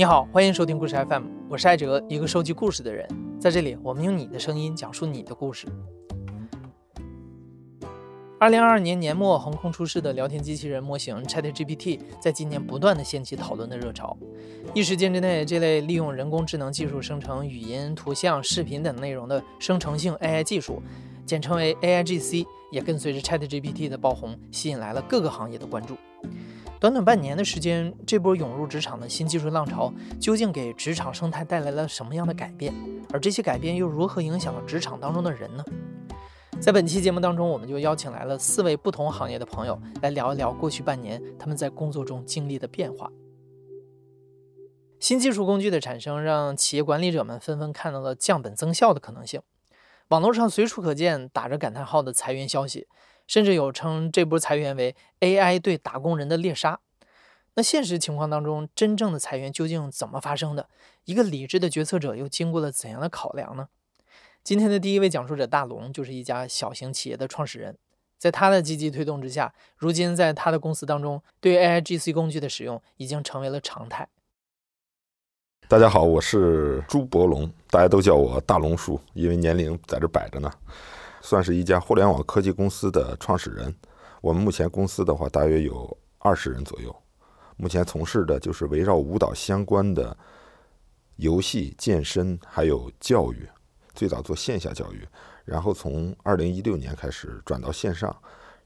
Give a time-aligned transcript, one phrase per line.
[0.00, 3.06] 你好，欢迎收听故事 FM，我是艾哲，一个收集故事的人。
[3.38, 5.66] 在这里，我们用你的声音讲述你的故事。
[8.38, 14.16] 二零二二年年末横空出世的聊天机器人模型 ChatGPT，在今年不断的掀起讨论的热潮。
[14.72, 20.82] 一时间之内，这类利用人工智能技术生成语音、图像、视频等内容的生成性 AI 技术，
[21.26, 25.94] 简称为 AIGC，也跟随着 ChatGPT 的爆红，吸引来了各个行业的关注。
[26.80, 32.72] 短短半年的时间，这波涌入职场的新技术浪潮，究竟给职场生态带来了什么样的改变？
[33.12, 35.62] 而这些改变又如何影响了职场当中的人呢？
[36.58, 43.12] 在本期节目当中，我们就邀请来了四位不同行业的朋友，来聊一聊过去半年他们在工作中经历的变化。
[44.98, 49.42] 新技术工具的产生，让企业管理者们纷纷看到了降本增效的可能性。
[50.08, 52.88] 网络上随处可见打着感叹号的裁员消息。
[53.30, 56.80] 甚至有称这波裁员为 AI 对打工人的猎杀。
[57.54, 60.68] 那现实情况当中，真正的裁员究竟怎么发生的？
[61.04, 63.68] 一个理智的决策者又经过了怎样的考量呢？
[64.42, 67.78] 今天的第一位讲述者大龙就是一家小型企业的创始人，
[68.18, 74.08] 在他的积极推动之下，如今在他的公司当中，对 AIGC 工具的使用已经成为了常态。
[75.68, 80.50] 大家好，我是朱博龙，大家都叫我大龙叔，因为年龄在这摆着呢。
[81.20, 83.74] 算是一家互联网科技公司的创始人。
[84.20, 86.94] 我们目前公司的话，大约有二十人左右。
[87.56, 90.16] 目前从事的就是围绕舞蹈相关的
[91.16, 93.48] 游戏、健身还有教育。
[93.94, 95.06] 最早做线下教育，
[95.44, 98.14] 然后从二零一六年开始转到线上。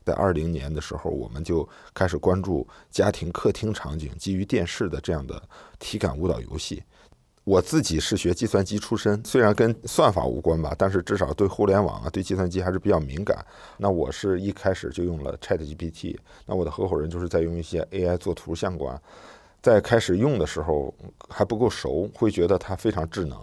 [0.05, 5.43] 在二零年的时候，我们就开始关注家庭客厅场景基于电视的这样的
[5.79, 6.85] 体感舞蹈游戏。
[7.45, 13.45] 我自己是学计算机出身，虽然跟算法无关吧，但是至少对互联网啊、对计算机还是比较敏感。
[13.77, 18.98] 那我是一开始就用了 ChatGPT，那我的合伙人就是在用一些 AI 做图相关。
[19.61, 20.95] 在开始用的时候
[21.29, 23.39] 还不够熟，会觉得它非常智能，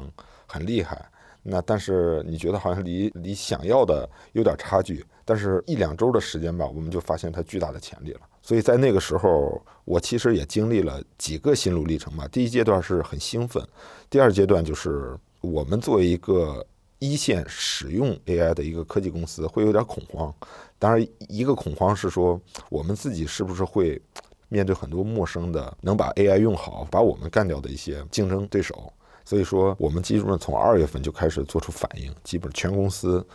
[0.48, 1.04] 很厉害。
[1.44, 8.22] 那但是你觉得好像离离想要的有点差距，但是一两周的时间吧，我们就发现它巨大的潜力了。
[8.42, 12.28] 所以在那个时候，我其实也经历了几个心路历程吧。
[12.28, 13.66] 第一阶段是很兴奋，
[14.10, 16.66] 第二阶段就是我们作为一个
[17.00, 20.34] 一线使用 AI 的一个科技公司，会有点恐慌。
[20.80, 24.02] 当然，一个恐慌是说我们自己是不是会
[24.50, 28.92] 面对很多陌生的能把 AI 用好、把我们干掉的一些竞争对手。
[29.24, 33.26] 所以说，我们基本上从二月份就开始做出反应，基本全公司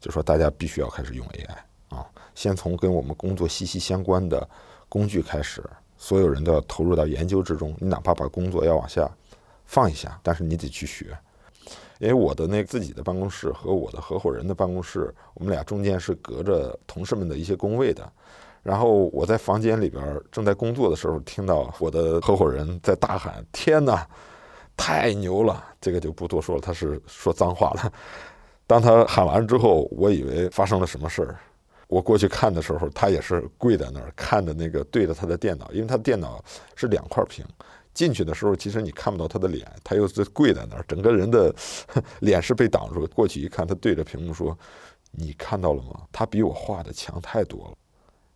[0.00, 1.56] 就说大家必须要开始用 AI。
[2.36, 4.48] 先从跟我们工作息息相关的
[4.88, 5.60] 工具开始，
[5.96, 7.74] 所有人都要投入到研究之中。
[7.80, 9.10] 你哪怕把工作要往下
[9.64, 11.06] 放一下，但是你得去学。
[11.98, 18.06] 因为我的那自己的办公室和我的合伙人的办公室，我们俩中间是隔着同事们的一些工位的。
[18.62, 24.06] 然后我在房间里边正在工作的时候，听到我的合伙人在大喊：“天哪，
[24.76, 27.90] 太牛了！”这个就不多说了，他是说脏话了。
[28.66, 31.38] 当他喊完之后，我以为发生了什么事儿。
[31.88, 37.44] 我过去看的时候，他也是跪在那儿看的那个对着他的电脑，因为他电脑是两块屏。
[37.94, 41.54] 进去的时候，其实你看不到他的脸，他又是跪在那儿，整个人的
[42.20, 43.06] 脸是被挡住。
[43.06, 44.58] 过去一看，他对着屏幕说
[45.12, 46.02] ：“你看到了吗？
[46.12, 47.74] 他比我画的强太多了。”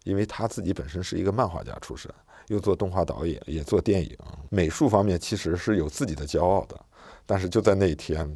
[0.05, 2.11] 因为他自己本身是一个漫画家出身，
[2.47, 4.17] 又做动画导演，也做电影，
[4.49, 6.81] 美术方面其实是有自己的骄傲的。
[7.27, 8.35] 但是就在那一天，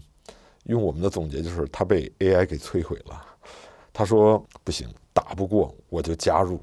[0.65, 3.25] 用我们的总结就是他被 AI 给摧毁了。
[3.95, 6.61] 他说：“不行。”打不过我就加入，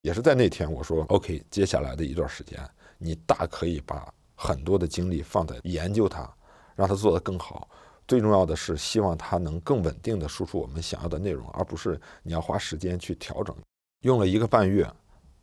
[0.00, 2.58] 也是在那天我说 OK，接下来的一段时间，
[2.96, 6.28] 你大可以把很多的精力放在研究它，
[6.74, 7.68] 让它做得更好。
[8.06, 13.54] 最重要的是，希望它能更稳定的输出我们想要的内容，而不是你要花时间去调整。
[14.00, 14.90] 用了一个半月，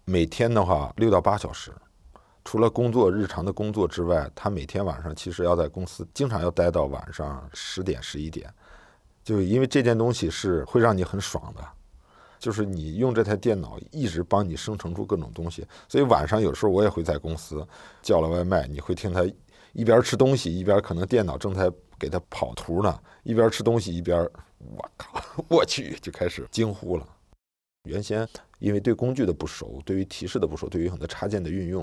[0.06, 1.72] 每天的话六到八小时，
[2.44, 8.52] 除了工作日常的工作之外，他每天晚上其实要在公司经常要待到晚上十点十一点，
[9.24, 11.64] 就因为这件东西是会让你很爽的。
[12.46, 17.68] 就是你用这台电脑一直帮你生成出各种东西，所以晚上有时候我也会在公司
[18.03, 19.26] 叫了外卖，你会听他
[19.74, 24.22] 一边吃东西一边可能电脑正在给他跑图呢，一边吃东西一边，
[24.59, 27.08] 我靠，我去就开始惊呼了。
[27.90, 31.82] 原先因为对工具的不熟，对于提示的不熟，对于很多插件的运用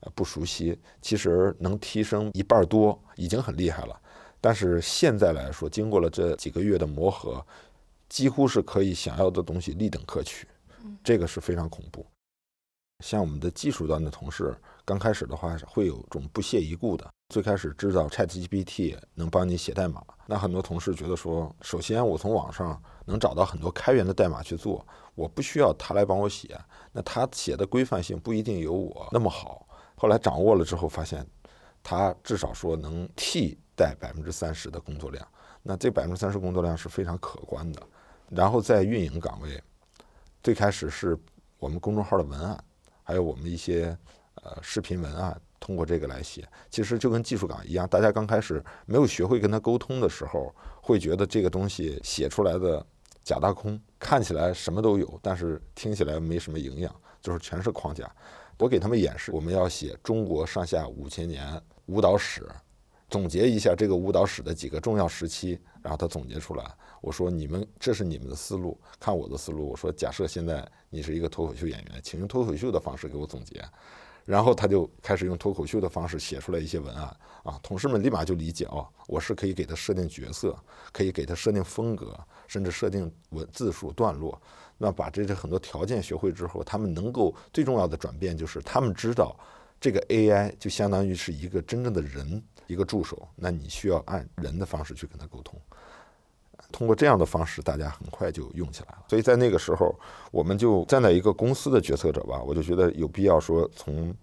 [0.00, 3.96] 呃不熟悉，其实能提升一半多已经很厉害了。
[4.40, 7.46] 但是现在来说，经过了这几个月的磨合。
[8.10, 10.46] 几乎是可以想要的东西立等可取，
[11.02, 12.04] 这个是非常恐怖。
[13.02, 14.54] 像我们的技术端的同事，
[14.84, 17.08] 刚开始的话会有种不屑一顾的。
[17.32, 24.84] 最开始知道 ChatGPT 能帮你写代码，那很多同事觉得说，首先我从网上能找到很多开源的代码去做，
[25.14, 26.58] 我不需要他来帮我写。
[26.92, 29.66] 那他写的规范性不一定有我那么好。
[29.94, 31.24] 后来掌握了之后，发现
[31.84, 35.26] 他至少说能替代百分之三十的工作量。
[35.62, 37.80] 那这百分之三十工作量是非常可观的。
[38.30, 39.62] 然后在运营岗位，
[40.42, 41.18] 最开始是
[41.58, 42.58] 我们公众号的文案，
[43.02, 43.96] 还有我们一些
[44.36, 46.48] 呃视频文案，通过这个来写。
[46.70, 52.86] 其实就跟技术岗一样，大家刚开始没有学会跟他沟通的时候，会觉得这个东西写出来的
[53.24, 58.10] 假大空，看起来什么都有，但是听起来没什么营养，就是全是框架。
[58.58, 62.46] 我给他们演示，我们要写中国上下五千年舞蹈史。
[63.08, 66.64] 总结一下这个舞蹈史的几个重要时期，然后他总结出来。
[67.00, 73.64] 我说：“你们这是你们的思路，看我的思路。”我说：“假设现在你是一个脱口秀演员，请用脱口秀的方式给我总结。”
[74.26, 77.04] 然后他就开始用脱口秀的方式写出来一些文案
[77.42, 80.56] 啊，同事们立马就理解哦，我是可以给他设定角色，
[80.92, 82.16] 可以给他设定风格，
[82.46, 84.40] 甚至设定文字数段落。
[84.76, 89.34] 那把这些很多条件学会之后，他们能够最重要的转变就是他们知道
[89.80, 92.42] 这个 AI 就相当于是一个真正的人。
[92.66, 95.60] 一个助手，那你需要按人的方式去跟他沟通。
[96.72, 99.04] 通过这样的方式，大家很快就用起来了。
[99.08, 99.94] 所以在那个时候，
[100.30, 104.14] 我们就站在一个公司的决策者吧，我就觉得有必要说，从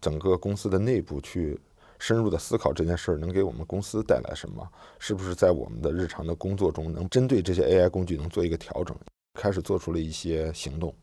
[0.00, 1.58] 整个公司的内部去
[1.98, 4.66] 深入的思考这件事儿能给我们公司带来什么，
[4.98, 8.96] 是不是在我们的日常的工作中能针对这些 AI 工具能做一个调整，
[9.34, 10.94] 开始做出了一些行动。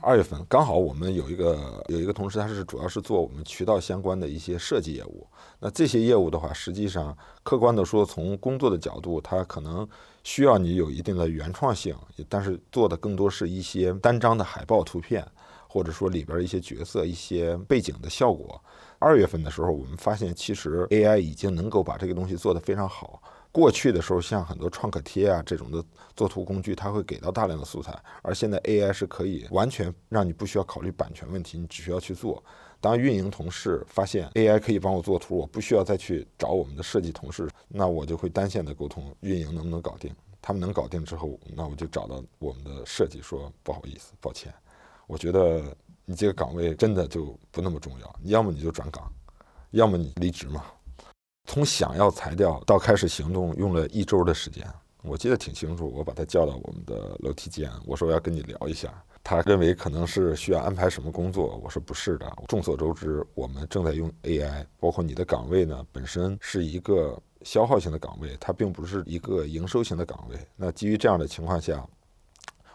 [0.00, 5.24] 二月份刚好我们有一个有一个同事，他是主要是做我们渠道相关的一些设计业务。
[5.60, 9.88] 那这些业务的话，实际上客观的说，从工作的角度，他可能
[10.24, 11.96] 需要你有一定的原创性，
[12.28, 15.26] 但是做的更多是一些单张的海报图片，
[15.68, 18.62] 或者说里边一些角色、一些背景的效果。
[18.98, 23.20] 二月份的时候，我们发现其实 AI 已经能够把这个东西做得非常好。
[23.50, 25.84] 过去的时候，像很多创可贴啊这种的
[26.16, 27.92] 作图工具，它会给到大量的素材，
[28.22, 32.42] 而现在 AI 是可以完全让你不需要考虑版权问题，你只需要去做。
[32.82, 40.12] 当运营同事发现 AI 可以帮我做图，我不需要再去找我们的设计同事，那我就会单线的沟通运营能不能搞定。
[40.40, 44.52] 他们能搞定之后，那我就找到我们的设计说不好意思，抱歉，
[45.06, 45.62] 我觉得
[46.04, 49.08] 你这个岗位真的就不那么重要，要么你就转岗，
[49.70, 50.64] 要么你离职嘛。
[51.48, 54.66] 从想要裁掉到开始行动用了一周的时间，
[55.04, 55.88] 我记得挺清楚。
[55.88, 58.92] 我把他叫到我们的楼梯间，我说我要跟你聊一下。
[59.24, 62.30] 他认为可能是需要安排什么工作，我说不是的。
[62.48, 70.36] 众所周知，我们正在用 AI，包括你的岗位呢，本身是一个消耗型的岗位，它并不是一个营收型的岗位。
[70.56, 71.86] 那基于这样的情况下，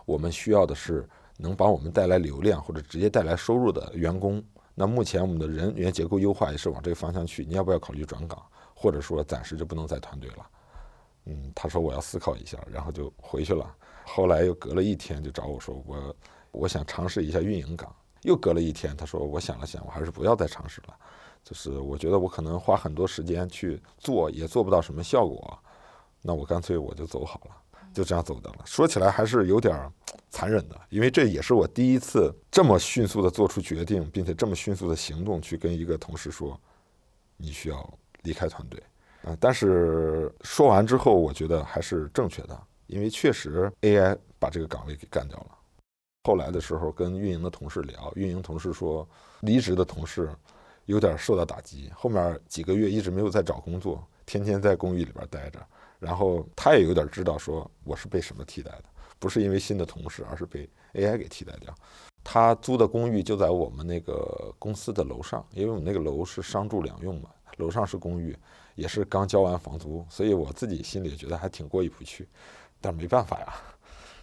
[0.06, 1.08] 我们需要的是
[1.38, 4.44] 能帮我们带来流量或者直接带来收入的员工。
[4.74, 7.44] 那目前我们的人员结构优化也是往这个方向去。
[7.46, 8.42] 你要不要考虑转岗？
[8.80, 10.48] 或者说暂时就不能在团队了，
[11.26, 13.76] 嗯，他说我要思考一下，然后就回去了。
[14.06, 16.16] 后来又隔了一天就找我说我
[16.58, 17.94] 我想尝试一下运营岗。
[18.24, 20.96] 又隔了一天，他说我想了想，我还是不要再尝试了。
[21.44, 25.58] 就是我觉得我可能花很多时间去做也做不到什么效果，
[26.22, 27.56] 那我干脆我就走好了，
[27.94, 28.58] 就这样走的了。
[28.66, 29.90] 说起来还是有点
[30.30, 36.60] 残忍的，因为这也是我第一次这么迅速的做出决定，并且这么迅速的行动去跟一个同事说
[37.38, 37.98] 你需要。
[38.24, 38.82] 离开团队，
[39.24, 45.57] 啊，但是说完之后，我觉得还是正确的，因为确实 AI 把这个岗位给干掉了。
[46.28, 49.08] 后来的时候跟运营的同事聊，运营同事说，
[49.40, 50.30] 离职的同事
[50.84, 55.66] 有点受到打击，后面几个月一直没有在找工作，天天在公寓里边待着，
[56.00, 58.84] 然后他也有点知道说我是被什么替代的，
[59.18, 61.74] 不是因为新的同事，而是被 AI 给替代掉。
[62.26, 67.30] 他租的公寓就在我们那个公司的楼上，因为我们那个楼是商住两用嘛。
[67.56, 68.38] 楼上是公寓，
[68.76, 72.28] 也是刚交完房租，所以我自己心里觉得还挺过意不去，
[72.82, 73.54] 但没办法呀，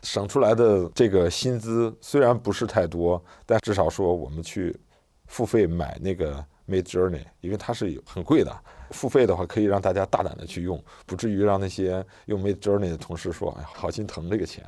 [0.05, 4.79] 省出来的这个薪资虽然不是太多，但至少说我们去
[5.27, 8.57] 付费买那个 Mid Journey，因为它是很贵的，
[8.91, 14.65] 付费的话可以让大家大胆的去用，不至于让那些用 Mid Journey 的同事说，哎呀，好心疼这个钱。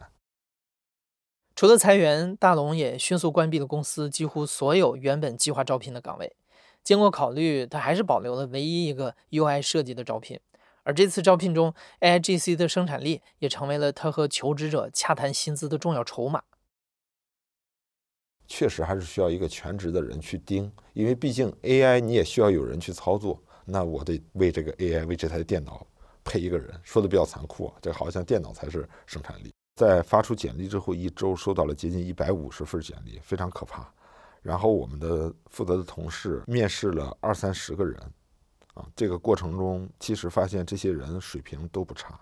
[1.54, 6.36] 除了裁员，大龙也迅速关闭了公司几乎所有原本计划招聘的岗位。
[6.82, 10.38] 经过考虑，他还是保留了唯一一个 UI 设计的招聘，
[10.86, 16.44] 而这次招聘中，AIGC 的生产力也成为了他和求职者洽谈薪资的重要筹码。
[18.46, 23.42] 确实还是需要一个全职的人去盯，因为毕竟 AI 你也需要有人去操作。
[23.64, 25.84] 那我得为这个 AI 为这台电脑
[26.22, 29.52] 配一个人，说的比较残酷啊，这好像电脑才是生产力。
[29.74, 33.92] 在发出简历之后一周，收到了接近一百五十份简历，非常可怕。
[34.40, 38.00] 然后我们的负责的同事面试了二三十个人，
[38.76, 42.18] 啊，这个过程中其实发现这些人水平都不差，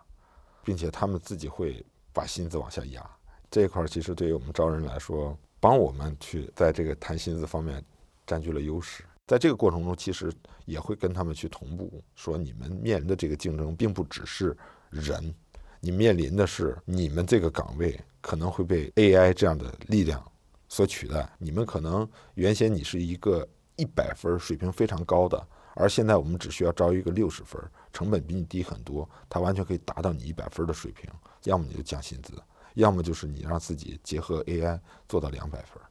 [0.65, 3.05] 并且他们自己会把薪资往下压。
[3.51, 7.85] 这一块其实对于我们招人来说，帮我们去在这个谈薪资方面
[8.27, 9.05] 占据了优势。
[9.27, 10.33] 在这个过程中，其实
[10.65, 14.57] 也会跟他们去同步，说你们面临的这个竞争，并不只是
[14.91, 15.35] 人，
[15.81, 20.23] 你面临的是你们这个岗位可能会被 AI 这样的力量
[20.69, 21.29] 所取代。
[21.39, 27.61] 你们可能原先你是一个一百分水平非常高的，而现在我们只需要招一个六十分，
[27.93, 31.11] 成本比你低很多，它完全可以达到你一百分的水平。
[31.45, 32.33] 要么你就降薪资，
[32.75, 35.83] 要么就是你让自己结合 AI 做到两百分。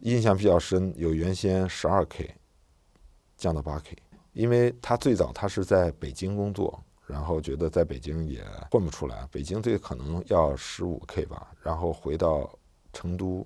[0.00, 2.34] 印象比较深，有原先十二 K。
[3.34, 3.96] 降到八 K，
[4.34, 12.56] 因为他最早他是在北京工作，然后觉得在北京也混不出来，北京这个可能要十五 K 吧，然后回到
[12.92, 13.44] 成都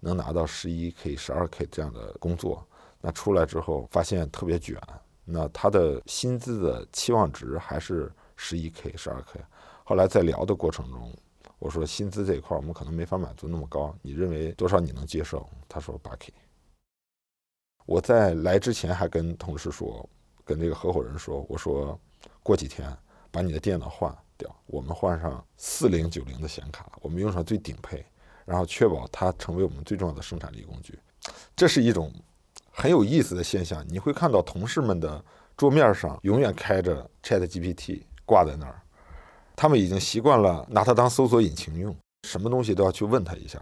[0.00, 2.66] 能拿到十一 K、十二 K 这样的工作，
[3.02, 4.80] 那出来之后发现特别卷，
[5.28, 9.40] 那他的薪资的期望值还是十一 K、十二 K。
[9.84, 11.12] 后来在聊的过程中，
[11.58, 15.48] 我说薪资这一块我们可能没法满足那么高，你认为多少你能接受？
[15.68, 16.32] 他说八 K。
[17.86, 20.08] 我在来之前还跟同事说，
[20.44, 21.98] 跟这个合伙人说，我说
[22.42, 22.96] 过几天
[23.30, 28.04] 把你的电脑换掉，我们换上四零九零的显卡，我们用上最顶配，
[28.44, 30.98] 然后确保它成为我们最重要的生产力工具。
[31.54, 32.12] 这是一种
[32.78, 35.24] 很有意思的现象，你会看到同事们的
[35.56, 38.82] 桌面上永远开着 Chat GPT 挂在那儿，
[39.56, 41.96] 他们已经习惯了拿它当搜索引擎用，
[42.28, 43.58] 什么东西都要去问他一下。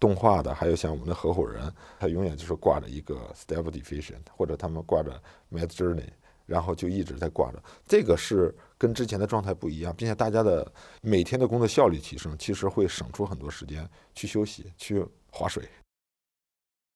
[0.00, 6.08] 动画的，还有像我们的合伙人，他永远就是挂着一个 Stable Diffusion，或者他们挂着 Mad Journey，
[6.46, 7.62] 然后就一直在挂着。
[7.86, 10.66] 这个是跟之前的状态不一样，并且大家的
[11.00, 15.62] 每天的工作效率提升，其实会省出很多时间去休息、去划水。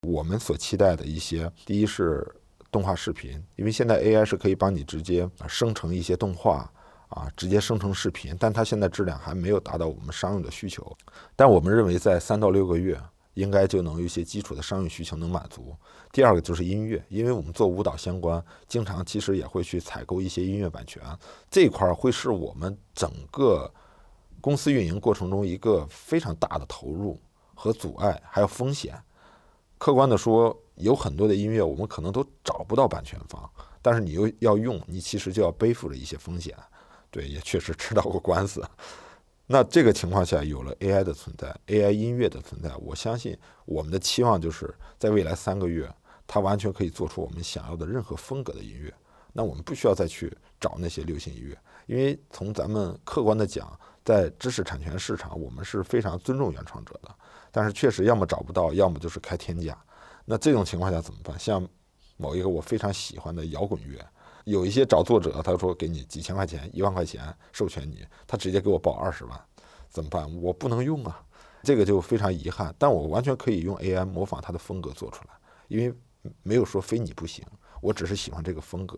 [0.07, 2.27] 我们所期待的一些，第一是
[2.71, 6.71] 动画视频，因为现在 AI 是可以帮你直接生成一些动画。
[7.11, 10.95] 啊，直接生成视频，但它现在质量还没有达到我们商用的需求。
[11.35, 12.97] 但我们认为，在三到六个月，
[13.33, 15.75] 应该就能有一些基础的商用需求能满足。
[16.13, 21.03] 第二个就是音乐，因为我们做舞蹈相关，经常其实也会去采购一些音乐版权，
[21.49, 23.69] 这块儿会是我们整个
[24.39, 27.19] 公司运营过程中一个非常大的投入
[27.53, 28.97] 和阻碍，还有风险。
[29.81, 33.49] 客观的说，有很多的音乐我们可能都找不到版权方，
[33.81, 36.55] 但是你又要用，你其实就要背负着一些风险。
[37.09, 38.63] 对，也确实吃到过官司。
[39.47, 43.35] 那这个情况下，有了 AI 的存在，AI 音乐的存在，我相信
[43.65, 45.91] 我们的期望就是在未来三个月，
[46.27, 48.93] 它完全可以做出我们想要的任何风格的音乐。
[49.33, 51.57] 那我们不需要再去找那些流行音乐，
[51.87, 57.15] 因为从咱们客观的讲，在知识产权市场，我们是非常尊重原创者的。
[57.51, 59.77] 但是确实，要么找不到，要么就是开天价。
[60.25, 61.37] 那这种情况下怎么办？
[61.37, 61.67] 像
[62.17, 63.99] 某一个我非常喜欢的摇滚乐。
[64.45, 69.39] 有一些找作者，他说给你几千块钱、一万块钱授权你，他直接给我报二十万，
[69.89, 70.41] 怎么办？
[70.41, 71.23] 我不能用啊，
[71.61, 72.73] 这个就非常遗憾。
[72.79, 75.33] 但我完全可以用 AI 模仿他的风格做出来，
[75.67, 75.93] 因为
[76.41, 77.45] 没有说非你不行，
[77.81, 78.97] 我只是喜欢这个风格。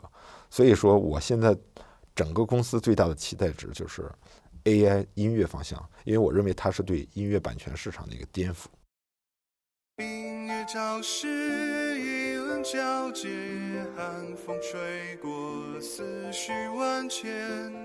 [0.49, 1.57] 所以说，我现在
[2.15, 4.09] 整个公司最大的期待值就是
[4.65, 8.65] AI 音乐方向，因为我认为它是对音乐版权市场的一个颠覆。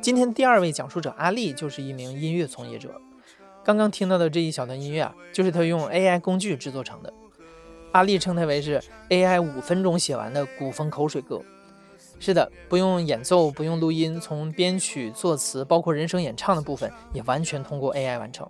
[0.00, 3.00] 今天第二位讲述者阿丽就是一名音乐从业者。
[3.64, 7.12] 刚刚听到的这一小段音乐啊，就是他用 AI 工具制作成的。
[7.92, 8.80] 阿丽称它为是
[9.10, 11.42] AI 五分钟写完的古风口水歌。
[12.20, 18.48] 是的，不用演奏，不用录音，从编曲、作词，包括人声演唱的部分，也完全通过 AI 完成。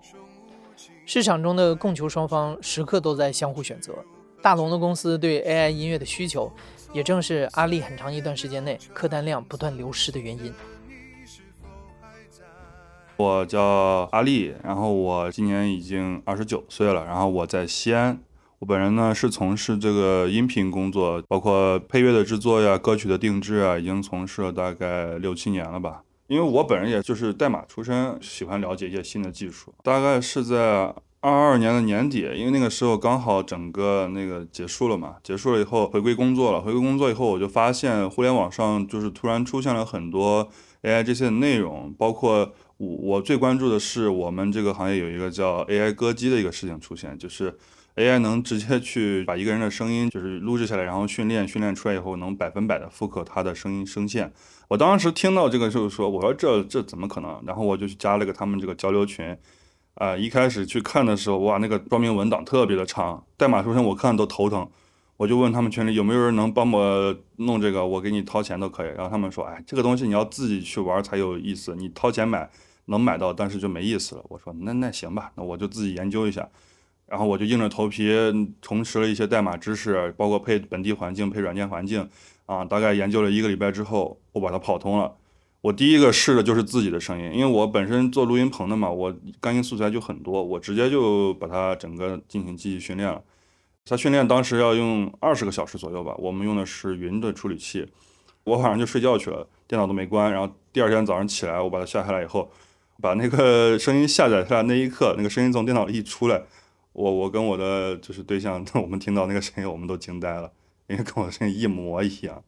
[1.04, 3.94] 市场中的供求双方时刻都在相互选择。
[4.40, 6.50] 大龙的公司对 AI 音乐的需求，
[6.92, 10.52] 也正是阿力很长一段时间内客单量不断流失的原因。
[13.16, 18.20] 我叫阿丽，然后我今年已经二十九岁了，然后我在西安。
[18.60, 26.02] 我本人呢是从事这个音频工作，包括配乐的制作呀、歌曲的定制啊，已经从事了大概六七年了吧。
[26.26, 29.72] 因为我本人也就是代码出身，喜欢了解一些新的技术。
[29.82, 30.94] 大概是在。
[31.20, 36.60] 二二年的年底，因为那个时候刚好整个那个结束了嘛，结束了以后回归工作了。
[36.60, 40.48] 回归工作以后，我就发现互联网上就是突然出现了很多
[40.82, 47.58] AI 这些内容，包括我我最关注的是我们这个行业有一个叫 AI 歌姬的一个事情出现，就是
[47.98, 54.32] AI 能直接去把一个人的声音就是录制下来，然后训练训练出来以后能百分百的复刻他的声音声线。
[54.68, 57.42] 我当时听到这个就是说，我说这这怎么可能？
[57.44, 59.36] 然后我就去加了个他们这个交流群。
[59.94, 64.68] 啊，一开始去看的时候，哇，那个说明文档特别的长，代码出身我看都头疼。
[65.16, 68.90] 我就问他们群里有没有人能帮我弄这个，我给你掏钱都可以。
[68.90, 72.48] 然后他们说，哎，这个东西你要自己去玩才有意思，你掏钱买
[72.84, 74.22] 能买到，但是就没意思了。
[74.28, 76.48] 我说，那那行吧，那我就自己研究一下。
[77.08, 78.12] 然后我就硬着头皮
[78.60, 82.08] 重拾了一些代码知识，包括配本地环境、配软件环境，
[82.46, 85.14] 啊，大概研究了一个礼拜之后，我把它跑通了。
[85.60, 93.20] 我第一个试的就是自己的声音，因为我本身做录音棚的嘛，我干音素材就很多，我直接就把它整个进行机器训练了。
[93.84, 97.86] 它训练当时要用二十个小时左右吧，我们用的是云的处理器。
[98.44, 102.50] 我晚上就睡觉去了，电脑都没关，然后第二天早上起来，我把它下下来以后，
[103.00, 106.42] 把那个声音下载下来那一刻，那个声音从电脑里一出来。
[106.98, 110.50] 我我跟我的就是对象， 我们听到那个声音，我们都惊呆了，
[110.88, 112.42] 因为跟我声音一模一样，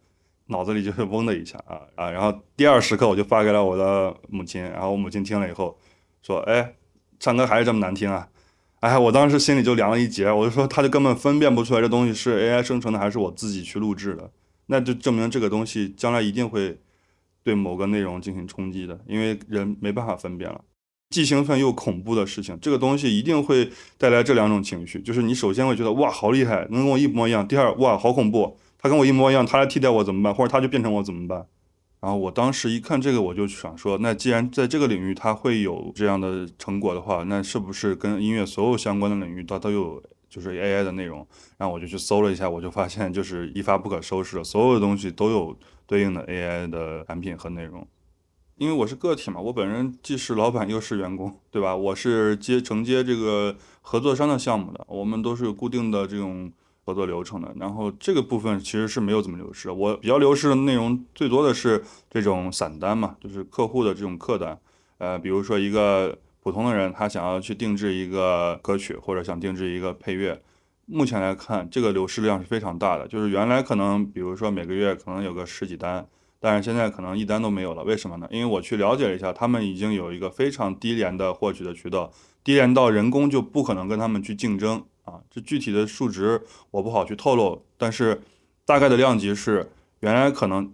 [0.46, 2.10] 脑子里就是嗡的一下啊啊！
[2.10, 5.78] 然后第二时刻我就发给了我的母亲，然后我母亲听了以后
[6.20, 6.74] 说：“哎，
[7.20, 8.28] 唱歌还是这么难听啊！”
[8.80, 14.32] 哎，我当时心里就凉了一截，我就说，他就根本分辨不出来这东西是 AI 生成的还是我自己去录制的，
[14.66, 16.80] 那就证明这个东西将来一定会
[17.44, 20.64] 对某个内容进行冲击的，因为人没办法分辨了。
[21.10, 30.32] 既兴奋又恐怖的事情，这个东西一定会带来这两种情绪，就是你首先会觉得哇好厉害，能跟我一模一样；第二哇好恐怖，他跟我一模一样，他来替代我怎么办？
[30.32, 31.44] 或者他就变成我怎么办？
[31.98, 41.26] 然后我当时一看这个，我就想说，那既然在这个领域它会有这样的成果的话，那是不是跟音乐所有相关的领域它都有就是 AI 的内容？
[41.58, 47.84] 然后我就去搜了一下，我就发现就是一发不可收拾了，所有的东西都有对应的 AI 的产品和内容。
[48.60, 51.74] 因为我是个体嘛，我本人既是老板又是员工，对吧？
[51.74, 56.52] 我是接承接这个合作商的项目的，我们都是有固定的这种
[56.84, 57.50] 合作流程的。
[57.58, 64.60] 然后这个部分其实是没有怎么流失，我比较流失的内容最多的是这种散单嘛，就是客户的这种客单。
[64.98, 70.38] 呃，比如说一个普通的人，他想要去定制一个歌曲，或者想定制一个配乐，
[70.84, 73.08] 目前来看，这个流失量是非常大的。
[73.08, 76.06] 就是原来可能，比如说每个月可能有个十几单。
[76.42, 78.26] 但是现在可能一单都没有了，为什么呢？
[78.30, 82.10] 因为我去了解了一下，他们已经有一个非常低廉的获取的渠道，
[82.42, 85.20] 低廉到人工就不可能跟他们去竞争啊。
[85.30, 88.22] 这具体的数值我不好去透露，但是
[88.64, 90.72] 大概的量级是原来可能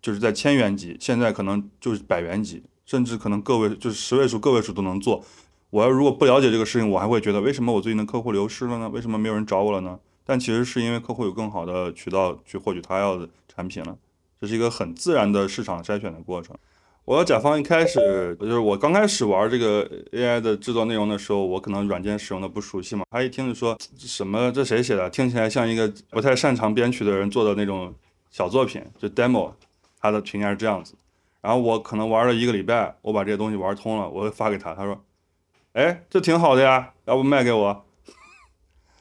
[0.00, 5.24] 就是在千元级，现在可能就是百元级，甚至可能个位就是十位数、个位数都能做。
[5.70, 8.88] 我要如果不了解这个事情，我还会觉得为什么我最近的客户流失了呢？
[8.88, 9.98] 为什么没有人找我了呢？
[10.24, 13.96] 但其实是因为客户有更好的渠道去获取他要的产品了。
[14.40, 16.56] 这是一个很自然的市场筛选的过程。
[17.04, 27.92] 我和甲方一开始就是我刚开始玩这个 AI 的制作内容的时候，我可能软件使用的不熟悉嘛，他一听就说什么这谁写的，听起来像一个不太擅长编曲的人做的那种
[28.30, 29.52] 小作品，就 demo，
[30.00, 30.94] 他的评价是这样子。
[31.42, 35.02] 然后我可能玩了一个礼拜，我把这些东西玩通了，我会发给他，他说，
[35.72, 37.84] 哎，这挺好的呀，要不卖给我？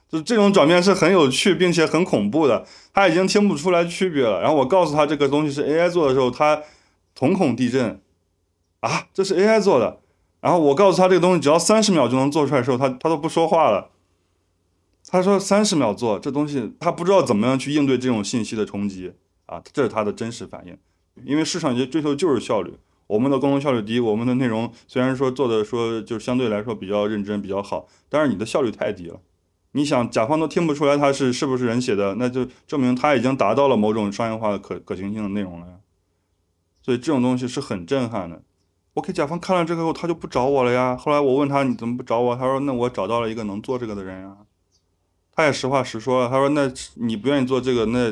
[0.10, 2.66] 就这种转变是很有趣，并且很恐怖的。
[2.92, 4.42] 他已经听不出来区别了。
[4.42, 6.64] 然后我告诉他这个东西是 AI 做的时候，他
[7.14, 8.02] 瞳孔地震，
[8.80, 10.00] 啊，这是 AI 做的。
[10.42, 13.92] 然后我告诉他这个东西只要三十秒就能做出来的时候，他他都不说话了。
[15.08, 19.14] 他说三十秒做这东西，他不知道怎么样去应对这种信息的冲击
[19.46, 20.78] 啊，这是他的真实反应。
[21.24, 22.74] 因为市场也追求就是效率，
[23.06, 29.20] 我们的工作效率低，我们的内容虽然说做的说就相对来说比较认真比较好，但是你的效率太低了。
[29.74, 35.74] 你想，甲方都听不出来他是是不是人写的，那就证明他已经达到了某种商业化的可可行性的内容了呀。
[36.82, 38.42] 所以这种东西是很震撼的。
[38.96, 40.98] 我给甲方看了这个后，他就不找我了呀。
[40.98, 44.36] 后来我问他你怎么不找我，他说那我找到了一个能做这个的人呀。
[45.32, 48.12] 他也实话实说了，他说那你不愿意做这个，那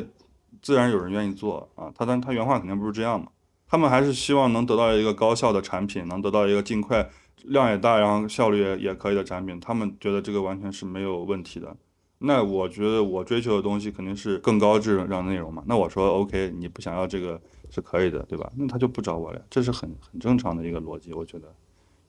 [0.62, 1.91] 自然有人愿意做啊。
[1.98, 3.30] 他但他原话肯定不是这样嘛。
[3.67, 7.10] 他们还是希望能得到一个高效的产品，能得到一个尽快。
[7.43, 11.76] 量也大，然后效率也也可以的产品，他们觉得这个完全是没有问题的。
[12.19, 15.63] 那我觉得我追求的东西肯定是更高质量内容嘛。
[15.67, 18.52] 那我说 OK，你不想要这个是可以的，对吧？
[18.56, 21.13] 那他就不找我了，这是很很正常的一个逻辑。
[21.13, 21.54] 我觉得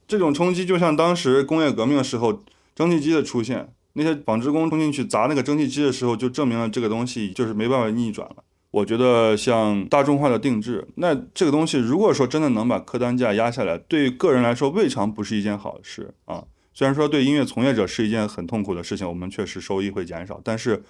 [0.07, 2.43] 这种冲击就像当时工业革命的时候
[2.75, 8.43] 蒸汽机的出现，那些纺织工冲进去砸那个蒸汽机的时候，就证明了这个东西就是没办法逆转了。
[8.71, 16.45] 我觉得像大众化的定制，那这个东西如果说真的能把客单价压下来，对个人来说未尝不是一件好事啊。
[16.75, 20.83] 虽然说对音乐从业者是一件很痛苦的事情，我们确实收益会减少，但是，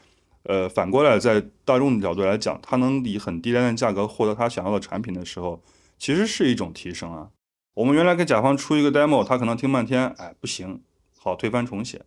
[0.42, 5.62] 呃，反过来在大众的角度来讲，他能以很低廉的价格获得他想要的产品的时候，
[5.98, 7.28] 其实是一种提升啊。
[7.74, 10.82] 我们原来给甲方出一个 demo，他可能听半天，哎，不行，
[11.16, 12.02] 好推翻重写。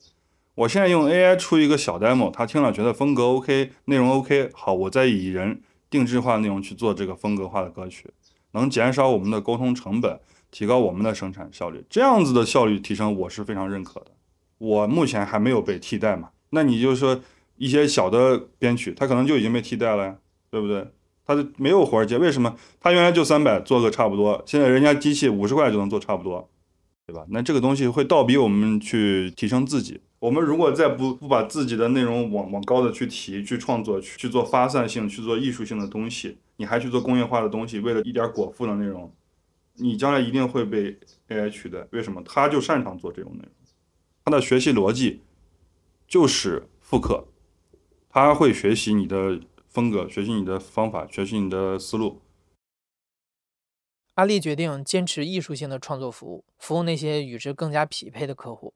[0.56, 8.10] 我现在用 AI 出一个小 demo，他听了觉得风格 OK，内容 OK，好，我再以人定制化内容去做这个风格化的歌曲，
[8.52, 10.20] 能减少我们的沟通成本，
[10.52, 11.84] 提高我们的生产效率。
[11.90, 14.08] 这样子的效率提升，我是非常认可的。
[14.58, 16.30] 我目前还没有被替代嘛？
[16.50, 17.22] 那你就说
[17.56, 20.18] 一些小的编曲，它可能就已经被替代了呀，
[20.52, 20.86] 对不对？
[21.26, 22.58] 它没有活儿接，为什么？
[22.82, 26.50] 它原来就三百做个差不多，现在人家机器五十块就能做差不多，
[27.08, 27.26] 对吧？
[27.30, 30.02] 那这个东西会倒逼我们去提升自己。
[30.22, 39.12] 我们如果再不不把自己的内容往往高的去提、去创作、去去做发散性、去做艺术性的东西，你还去做工业化的东西，为了一点果腹的内容，
[39.78, 40.96] 你将来一定会被
[41.30, 41.88] AI 取代。
[41.90, 42.22] 为什么？
[42.24, 43.52] 他就擅长做这种内容，
[44.24, 45.22] 他的学习逻辑
[46.08, 47.26] 就是复刻，
[48.08, 52.22] 他会学习你的风格，学习你的方法，学习你的思路。
[54.14, 58.76] 阿丽决定坚持艺术性的创作服务，服务那些与之更加匹配的客户。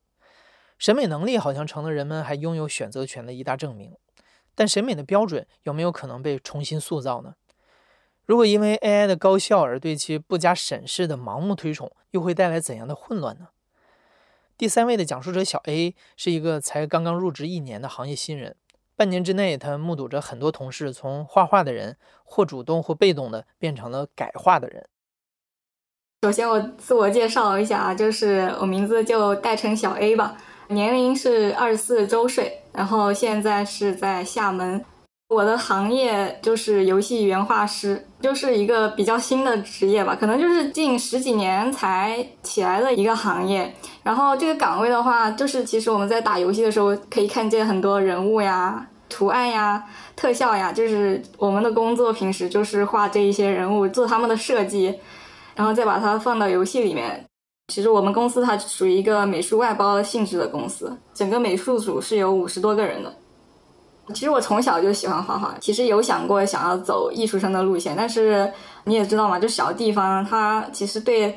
[0.77, 3.95] 审美能力好像成了人们还拥有选择权的一大证明，
[4.53, 7.35] 但审美的标准有没有可能被重新塑造呢？
[8.25, 13.49] 如果因为 AI 的高效而对其不加审视的盲目推崇，又会带来怎样的混乱呢？
[14.57, 18.55] 第三位的讲述者小 A 是一个才刚刚入职一年的行业新人，
[18.95, 24.87] 半年之内，他目睹着很多同事从画画的人，或主动或被动的变成了改画的人。
[26.23, 30.35] 首先，我自我介绍一下啊，就是我名字就代称小 A 吧。
[30.67, 34.83] 年龄是二十四周岁，然后现在是在厦门。
[35.27, 43.73] 我的行业就是游戏原画师，就是一个比较新的职业吧，可能就是近十几年才起来的一个行业。
[44.03, 49.83] 然后这个岗位的话，就是其实我们在打游戏的时候可以看见很多人物呀、图案呀、
[50.15, 54.99] 特效呀，就是我们的工作平时就是画这一些人物，做他们的设计，
[55.55, 57.25] 然后再把它放到游戏里面。
[57.67, 63.13] 其实我们公司它属于一个美术外包性质的公司，整个美术组是有五十多个人的。
[64.13, 68.51] 其实我从小就喜欢画画，其实有想过想要走艺术生的路线，但是
[68.83, 71.35] 你也知道嘛，就小地方，它其实对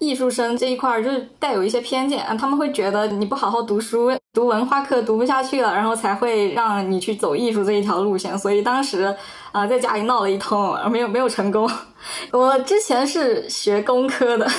[0.00, 8.36] 艺术生这一块儿就带有一些偏见啊，他们会觉得你不好好读书，读文化课读不下去了，然后才会让你去走艺术这一条路线。
[8.36, 9.14] 所以当时
[9.52, 11.70] 啊，在家里闹了一通，没有没有成功。
[12.32, 14.50] 我之前是学工科的。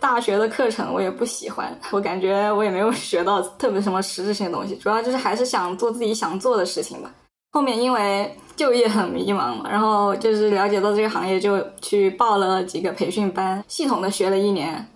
[0.00, 7.10] 大学的课程我也不喜欢，我感觉我也没有 学到特别什么实质性的东西，主要就是还是想做自己想做的事情吧。
[7.52, 14.86] 后面因为就业很迷茫嘛，然后就是了解到这个行业，就去报了几个培训班，系统的学了一年，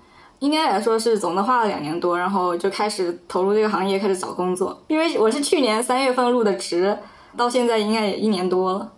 [0.41, 4.79] 应该来说是总的花了两年多，然后就开始投入这个行业，开始找工作。
[4.89, 6.95] 因为我是去年三月份入的职，
[7.39, 8.93] 到现在应该也一年多了。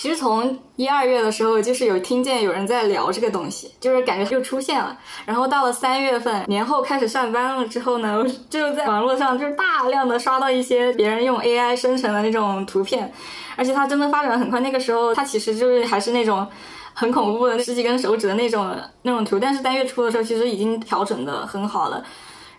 [0.00, 4.96] 其实从一二月的时候，就是有听见有人在聊这个东西，就是感觉又出现了。
[5.26, 13.12] 然后到了三月份，年后开始上班了之后呢，就在网络上就是大量的刷到一些别人用 AI 生成的那种图片，
[13.56, 14.60] 而且它真的发展很快。
[14.60, 16.48] 那个时候它其实就是还是那种
[16.94, 22.02] 很恐怖的十几根手指的那种那种图，但是三月初的时候其实已经调整的很好了，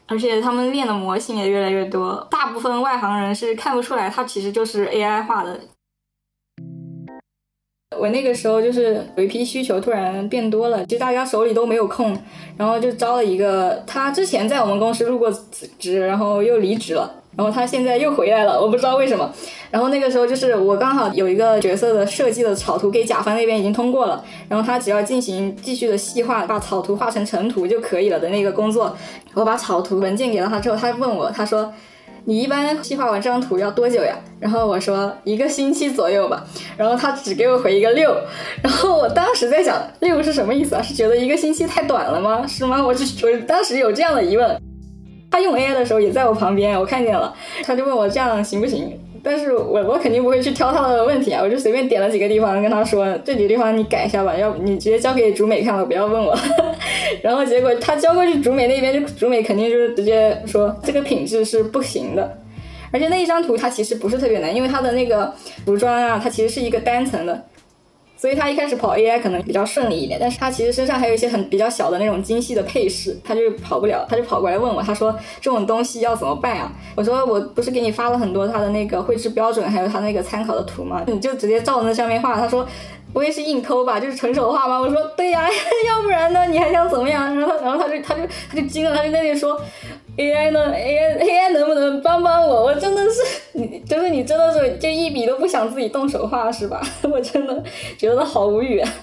[0.05, 2.27] 而且他们练的模型也越来越多。
[2.29, 5.59] 大部分外行人是看不出来，它其实就是 AI 画的。
[7.99, 12.17] 我那个时候就是有一批需求突然变多了，其实大家手里都没有空，
[12.57, 15.31] 然后就招了一个，他之前在我们公司入过
[15.77, 19.29] 职，然后又离职了，然后他现在又回来了，我不知道为什么。
[19.69, 28.95] 然后那个时候就是我刚好有一个角色的设计的草图给甲方那边已经通过了，然后他只要进行继续的细化，把草图画成成图就可以了的那个工作，
[29.33, 31.71] 我把草图文件给了他之后，他问我，他说。
[32.25, 34.15] 你一般细化完这张图要多久呀？
[34.39, 36.45] 然后我说一个星期左右吧。
[36.77, 38.15] 然后他只给我回一个六。
[38.61, 40.81] 然后我当时在想，六是什么意思啊？
[40.81, 42.45] 是觉得一个星期太短了吗？
[42.47, 42.81] 是吗？
[42.85, 44.61] 我就我当时有这样的疑问。
[45.31, 47.33] 他用 AI 的时候也在我旁边，我看见了。
[47.63, 48.99] 他就问我这样行不行？
[49.23, 56.37] 但是我我肯定不会去挑他的问题啊，我就随便点了几个地方跟他说，这几个地方你改一下吧，要不你直接交给竹美看吧，不要问我。
[57.21, 62.37] 然后结果他交过去竹美那边，就竹美肯定就是直接说这个品质是不行的。
[62.93, 65.33] 而且那一张图它其实不是特别难，因为它的那个
[65.65, 67.45] 服装啊，它其实是一个单层的。
[68.21, 76.71] 所以他一开始跑 AI 可能比较顺利一点，但是他其实身上还有一些很比较小的那种精细的配饰，他就跑不了，他就跑过来问我，他说这种东西要怎么办啊？
[76.95, 81.03] 我说我不是给你发了很多他的那个绘制标准，还有他那个参考的图吗？
[81.07, 82.35] 你就直接照那上面画。
[82.35, 82.63] 他说
[83.11, 83.99] 不会是硬抠吧？
[83.99, 84.79] 就是纯手画吗？
[84.79, 85.49] 我说对呀，
[85.89, 86.45] 要不然呢？
[86.45, 87.35] 你还想怎么样？
[87.35, 89.59] 然后然后他就他就他就惊了，他就那里说。
[90.21, 92.65] AI 呢？AI AI 能不能帮帮我？
[92.65, 93.19] 我真的是
[93.53, 96.79] 你，就是你真的是就一笔都不想自己动手画是吧？
[97.11, 97.63] 我真的
[97.97, 98.79] 觉得好无语。
[98.79, 98.93] 啊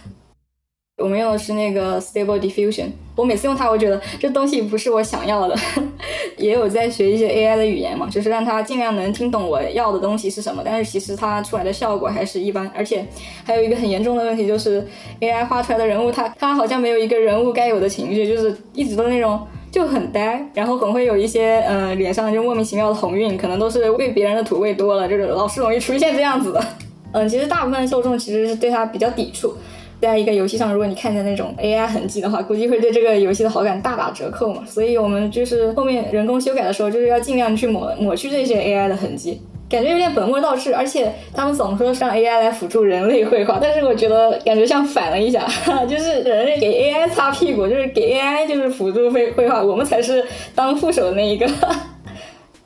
[1.00, 5.57] 我们用的是那个 Stable Diffusion，我每次用它，我觉得这东西不是我想要的。
[6.37, 12.68] 也有在学一些 AI 的语言嘛，就是让它尽量能听懂我要的东西是什么，但是其实它出来的效果还是一般。
[12.74, 13.07] 而且
[13.44, 14.85] 还有一个很严重的问题，就是
[15.20, 19.46] AI 画出来的人物，它它好像没有一个人物该有的情绪，就是一直都那种。
[19.70, 26.64] 就很呆，然后总会有一些呃脸上就莫名其妙的红晕，可能都是喂别人的土喂多了，就是老是容易出现这样子的。
[27.12, 29.54] 嗯，其实大部分受众其实是对他比较抵触，
[30.00, 34.62] 在一个游戏上，如果你看见那种 AI 痕迹的话，估计会对这个游戏的好感大打折扣嘛。
[34.66, 40.74] 所以我们就是后面人工修改的时候，就是要尽量去抹抹去这些 AI 的痕迹，感觉有点本末倒置。
[40.74, 45.46] 而且他们总说让 AI 来辅助人类绘画，但是我觉得感觉像反了一下，
[45.88, 51.46] 就是人类给 AI 擦屁股，就是给 AI 就是辅助绘绘画，我们才是当副手的那一个。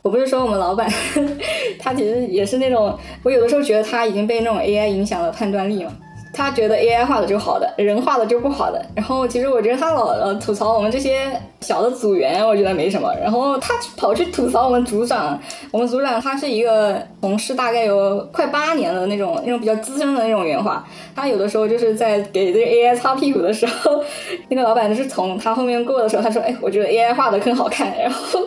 [0.03, 0.91] 我不是说我们老板，
[1.79, 5.93] 他其实也是那种，我有的时候觉得他已经被那种 AI 影响了判断力嘛。
[6.33, 8.83] 他觉得 AI 画的就好的，人画的就不好的。
[8.97, 13.13] 然后其实我觉得他老呃吐槽我们这些小的组员，我觉得没什么。
[13.21, 15.39] 然后他跑去吐槽我们组长，
[15.71, 20.83] 我们组长他是一个同事，大概有快八年的那种那种比较资深的那种原画。
[21.15, 24.03] 他有的时候就是在给这个 AI 擦屁股的时候，
[24.49, 28.41] 那个老板就是从他后面过的时候，他说：“哎，我觉得 AI 画的更好看。”然后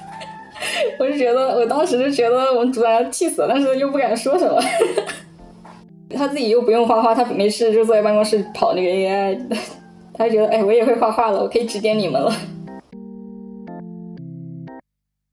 [1.00, 4.62] 我就觉得，我当时就觉得我们组长要气死了，但是又不敢说什么。
[6.16, 9.38] 他自己又不用画画，他没事就坐在办公室跑那个 AI，
[10.14, 12.32] 他就觉得哎，我也会画画了，我可以指点你们了。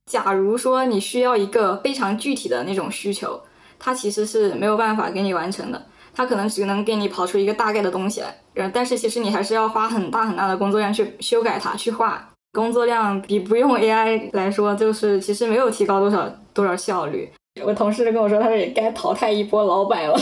[0.09, 3.39] 假如说你需要一个非常具体的那种需求，
[3.77, 17.29] 它其实是没有办法给你完成的，它可能只能给你跑出一个大概的东西来，然但是其实你还是要花很大很大的工作量去修改它，去画，工作量比不用 AI 来说，就是其实没有提高多少多少效率。
[17.63, 20.17] 我同事就跟我说，他说也该淘汰一波老板了。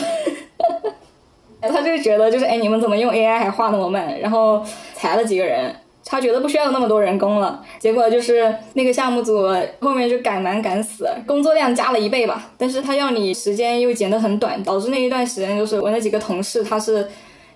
[1.59, 4.19] 他就觉得就是哎，你们怎么用 AI 还画那么慢？
[4.19, 7.61] 然后裁了几个人，他觉得不需要那么多人工了。
[7.79, 9.41] 结果就是那个项目组
[9.81, 12.51] 后面就赶忙赶死，工作量加了一倍吧。
[12.57, 17.05] 但是他要你时间又减得很短，导致那一段时间就是我那几个同事他是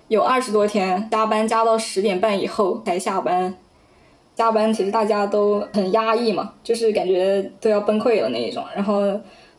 [0.08, 3.54] 有二十多天加班，加到十点半以后才下班。
[4.34, 8.64] 加班其实大家都很压抑嘛，就是感觉都要崩溃了那一种。
[8.74, 9.18] 然后。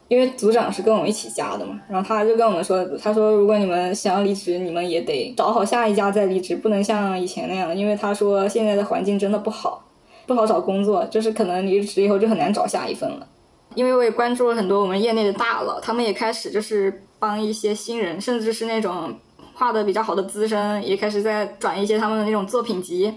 [0.09, 7.75] 因为组长是跟我们一起加的嘛，然后他就跟我们说，他说如果你们想要离职，你们也得找好下一家再离职，不能像以前那样。
[7.75, 9.83] 因为他说现在的环境真的不好，
[10.27, 13.27] 不好找工作，就是可能离职以后就很难找下一份了。
[13.75, 19.11] 因为我也关注了很多我们业内的大佬，他们也开始就是帮一些新人，甚至是那种
[19.55, 23.11] 画的比较好的资深，也开始在转一些他们的那种作品集。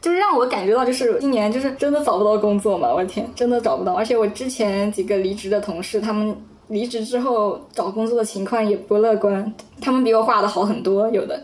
[0.00, 2.92] 就是让我感觉到，就是今年就是真的找不到工作嘛！
[2.92, 3.94] 我的天，真的找不到。
[3.94, 6.36] 而且我之前几个离职的同事，他们
[6.68, 9.52] 离职之后找工作的情况也不乐观。
[9.80, 11.42] 他们比我画的好很多，有的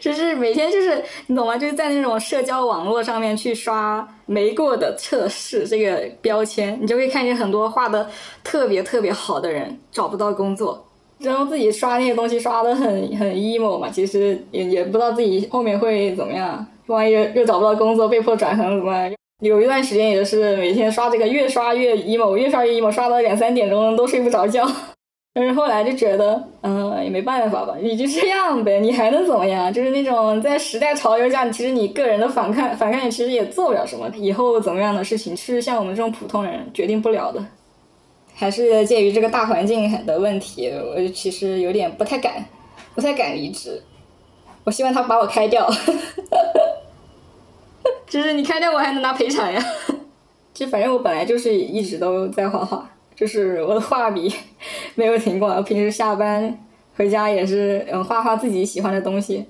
[0.00, 1.56] 就是每天就是你懂吗？
[1.56, 8.08] 就是在那种社交网络上面去刷没过的测试这个标签，你就会看见很多画的
[8.42, 10.84] 特别特别好的人找不到工作，
[11.18, 16.66] 然后自己刷那些东西刷的很很 emo 嘛，其实也也不知道自己后面会怎么样。
[16.92, 19.12] 万一又又找不到工作，被迫转行怎么办？
[19.40, 24.64] 有一段时间也是每天刷这个，越刷越 emo，越刷越 emo，刷到两三点钟都睡不着觉。
[25.34, 29.72] 但是后来就觉得，嗯，也没办法吧，你就这样呗，你还能怎么样？
[29.72, 34.08] 就是那种在时代潮流下，其实你个人的反抗，反抗也其实也做不了什么。
[34.14, 37.42] 以后怎么样的事情，是像我们这种普通人决定不了的。
[38.34, 42.44] 还是介于这个大环境的问题，我其实有点不太敢，
[42.94, 43.82] 不太敢离职。
[44.64, 45.66] 我希望他把我开掉。
[48.12, 49.58] 就是你开掉我还能拿赔偿呀？
[50.52, 54.30] 就反正我本来就是一直都在画画，就是我的画笔
[54.96, 55.62] 没有停过。
[55.62, 56.62] 平时下班
[56.94, 59.46] 回家也是嗯画画自己喜欢的东西。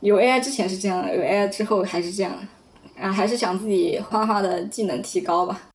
[0.00, 2.46] 有 AI 之前是这样，有 AI 之后还是这样，
[3.00, 5.70] 啊还是想自己画画的技能提高吧。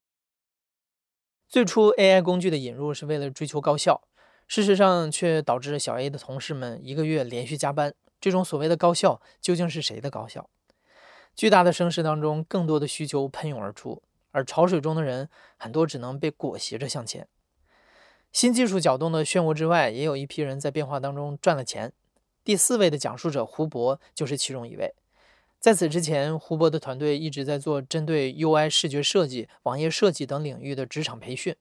[1.48, 4.04] 最初 AI 工具的引入是为了追求高效，
[4.48, 7.92] 事实上却导致小 A 的同事们一个月连续加班。
[8.22, 10.48] 这种所谓的高效究竟是谁的高效？
[11.40, 17.30] 巨大的声势当中，更多的需求喷涌而出，而潮水中的人很多只能被裹挟着向前。
[18.34, 21.94] 新技术搅动的漩涡之外，也有一批人在变化当中赚了钱。
[22.44, 24.94] 第四位的讲述者胡博就是其中一位。
[25.62, 31.56] 在此之前，胡博的团队一直在做针对 UI 视觉设计、网页设计等领域的职场培训，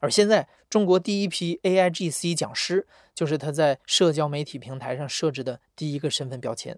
[0.00, 6.76] 而现在中国第一批 AIGC 讲师就是他在社交媒体平台上设置的第一个身份标签。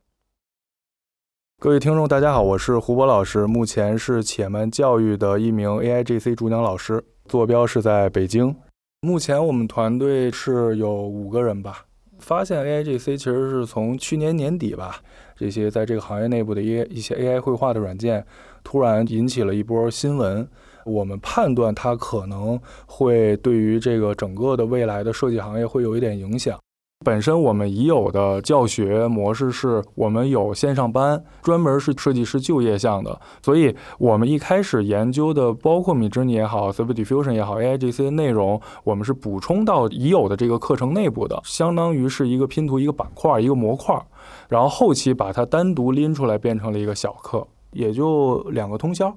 [1.62, 8.53] 各位听众，大家好，我是胡博老师，目前是且慢教育的一名 AIGC 主讲老师，坐标是在北京。
[9.03, 11.85] 目前我们团队是有五个人吧。
[12.18, 14.96] 发现 AIGC 其实是从去年年底吧，
[15.37, 18.27] 这些在这个行业内部的一一些 AI 绘画的软件，
[18.64, 20.44] 突然引起了一波新闻。
[20.85, 26.59] 我们判断它可能会对于这个整个的未来的设计行业会有一点影响。
[27.03, 44.01] 本身我们已有的教学模式是我们有线上班，专门是设计师就业项的，所以我们一开始研究的，包括 Midjourney 也好，Stable Diffusion 也好，AI 这些内容，我们是补充到已有的这个课程内部的，相当于是一个拼图、一个板块、一个模块，
[44.49, 49.12] 然后后期把它单独拎出来变成了一个小课，也就两个通宵，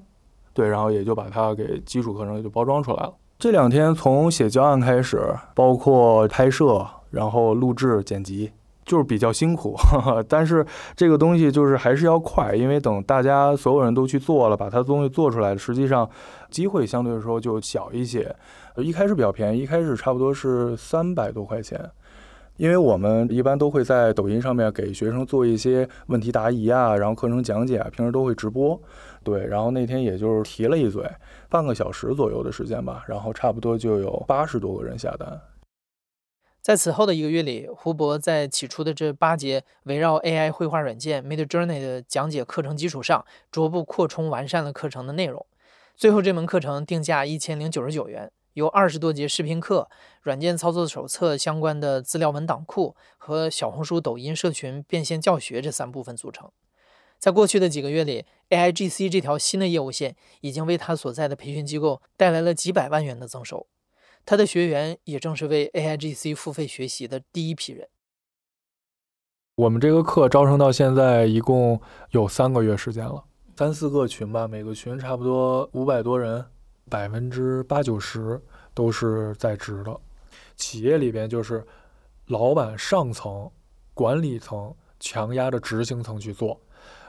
[0.52, 3.14] 对，然后也就把它给基础课程也就包装出来了。
[3.38, 6.86] 这两天从写教案开始，包括拍摄。
[7.16, 8.52] 然后录制剪辑
[8.84, 9.74] 就是比较辛苦，
[10.28, 16.08] 但是这个东西就是还是要快，因为等大家所有人都去做了，把它东西做出来，实际上
[16.50, 18.36] 机会相对来说就小一些。
[18.76, 21.80] 一开始比较便宜，一开始差不多是三百多块钱，
[22.58, 28.78] 因为我们一般都会在抖音上面给学生做一些问题答疑啊，然后课程讲解啊，平时都会直播。
[29.24, 31.02] 对，然后那天也就是提了一嘴，
[31.48, 35.40] 半个小时左右的时间吧，然后差不多就有八十多个人下单。
[36.66, 45.46] 在此后的一个月里，胡博在起初的这八节围绕 AI 绘画软件 Midjourney 的讲解课程基础上，逐步扩充完善了课程的内容。
[45.94, 49.88] 最后，这门课程定价一千零九十九元，由二十多节视频课、
[50.22, 56.50] 软件操作手册相关的资料文档库和小红书、抖音社群变现教学这三部分组成。
[57.20, 63.68] 在过去的几个月里，AIGC 这条新的业务线已经为他所在的培训机构带来了几百万元的增收。
[64.26, 67.88] 他的学员也正是为 AIGC 付费学习的第一批人。
[69.54, 73.24] 我们这个课招生到现在一共有三个月时间了，
[73.56, 76.44] 三四个群吧，每个群差不多五百多人，
[76.90, 78.42] 百分之八九十
[78.74, 80.00] 都是在职的。
[80.56, 81.64] 企业里边就是
[82.26, 83.48] 老板上层、
[83.94, 86.60] 管理层强压着执行层去做。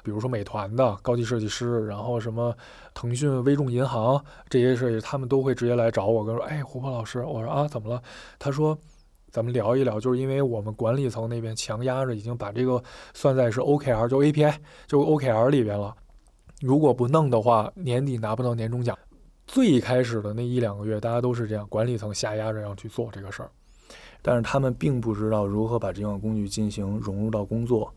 [0.08, 2.56] 比如说美团的高级设计师，然后什么
[2.94, 8.02] 腾讯、微众银行这些设计，他们都会直接来找我，跟说：“哎，胡波老师，我说啊，怎么了？”
[8.40, 8.78] 他说
[9.30, 12.82] ：“咱们聊一聊，就是因为我们管理层那边强压着，已经把这个
[13.14, 14.56] 算在是 OKR，就 API，
[14.88, 15.94] 就 OKR 里边了。
[16.62, 18.98] 如果不弄的话，年底拿不到年终奖。
[19.46, 23.52] 最开始的那一两个月，大家都是这样，管理层下压着要去做这个事儿，
[24.22, 27.94] 但是他们并不知道如何把这款工具进行融入到工作。”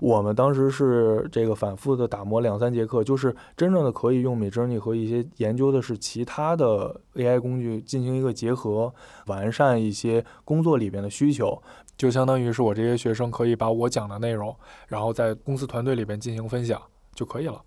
[0.00, 8.94] 我们当时是这个反复的打磨两三节课，就是真正的可以用 Midjourney 和一些研究的是其他的 AI 工具进行一个结合，
[9.26, 11.60] 完善一些工作里边的需求，
[11.96, 14.56] 就相当于是我这些学生可以把我讲的内容，
[14.86, 16.80] 然后在公司团队里边进行分享
[17.14, 17.62] 就可以了。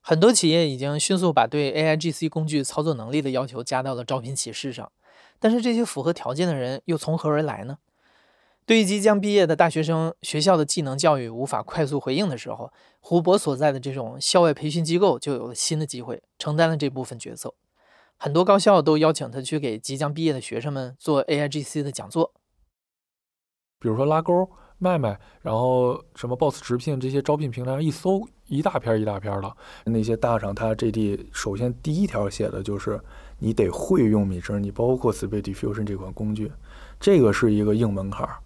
[0.00, 4.90] 很多企业已经迅速把对 AIGC 工具操作能力的要求加到了招聘启事上，
[5.38, 7.78] 但是这些符合条件的人又从何而来呢？
[8.64, 17.54] 对于即将毕业的大学生，学校的技能教育无法快速回应的时候，胡博所在的这种校外培训机构就有了新的机会，承担了这部分角色。
[18.16, 22.32] 很多高校都邀请他去给即将毕业的学生们做 AIGC 的讲座。
[23.80, 24.48] 比如说拉钩、
[24.78, 29.56] 卖卖，然后什么 Boss 直聘这些招聘平台上一搜，一大篇一大篇的。
[29.86, 33.00] 那些大厂，它 JD 首先第一条写的就是
[33.40, 36.52] 你得会用米汁，你包括 Speed Diffusion 这款工具，
[37.00, 38.36] 这个是一个硬门槛儿。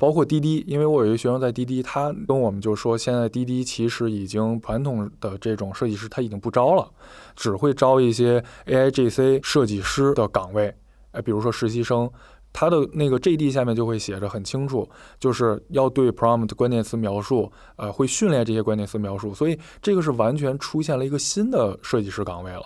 [0.00, 6.90] 包括滴滴，因为我有一个学生在滴滴，他跟我们就说，现在滴滴其实已经传统的这种设计师他已经不招了，
[7.36, 10.74] 只会招一些 AIGC 设计师的岗位，
[11.10, 12.10] 哎，比如说实习生，
[12.50, 22.62] 他的那个 JD 下面就会写着很清楚，就是要对 prompt 关键词描述，呃，会训练这些关键词描述，所以这个是完全出现了一个新的设计师岗位了。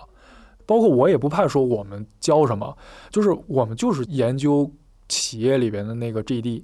[0.65, 2.77] 包括我也不怕说我们教什么，
[3.11, 4.71] 就是我们就是研究
[5.09, 6.63] 企业里边的那个 JD。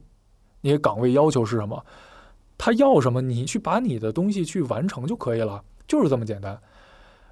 [0.62, 1.84] 那些岗位要求是什么？
[2.58, 6.60] 他要什么，你去把你的东西去完成就可以了，就是这么简单。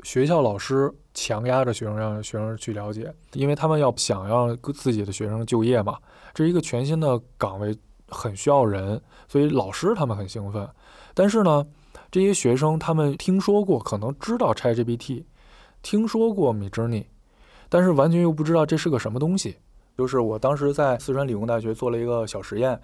[0.02, 5.98] 学校老师强压着学生，让学生去了解，因为他们要想要自己的学生就业嘛，
[6.34, 10.68] 这是一个全新的岗位，很需要人，所以老师他们很兴奋。
[11.14, 11.68] 但是呢，
[12.10, 15.26] 这些学生他们听说过，可能知道 ChatGPT，
[15.84, 17.06] 听说过 Midjourney，
[17.68, 19.58] 但是完全又不知道这是个什么东西。
[19.98, 22.80] 就是我当时在四川理工大学做了一个小实验，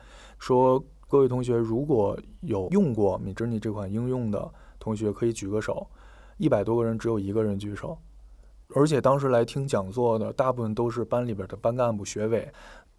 [0.46, 5.88] 说各位同学如果有用过 Midjourney 这款应用的同学可以举个手，
[6.38, 7.98] 一百多个人只有一个人举手，
[8.76, 12.48] 而且当时来听讲座的大部分都是班里边的班干部学委，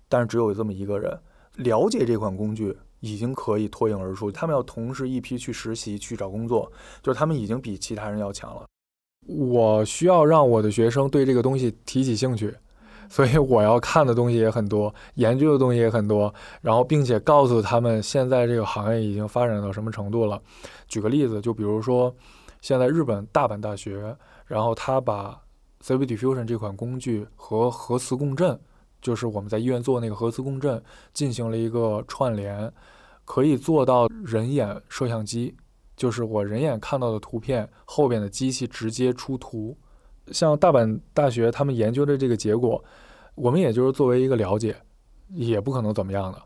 [0.08, 1.16] 但是只有这么一个人
[1.54, 4.28] 了解这款工具，已经可以脱颖而出。
[4.32, 8.66] 他们要同时一批去实习去找工作，就是他们已经比其他人要强了。
[9.24, 12.52] 我需要让我的学生对这个东西提起兴趣。
[13.08, 20.40] 所以我要看的东西也很多，研究的东西也很多，然后并且告诉他们现在这个行业已经发展到什么程度了。
[20.88, 22.14] 举个例子，就比如说
[22.60, 25.40] 现在日本大阪大学，然后他把
[25.84, 28.58] Stable Diffusion 这款工具和核磁共振，
[29.00, 30.82] 就是我们在医院做那个核磁共振，
[31.12, 32.72] 进行了一个串联，
[33.24, 35.54] 可以做到人眼摄像机，
[35.96, 39.76] 就是我人眼看到的图片，后边的机器直接出图。
[40.32, 42.82] 像大阪大学他们研究的这个结果，
[43.34, 44.76] 我们也就是作为一个了解，
[45.28, 46.42] 也不可能怎么样的。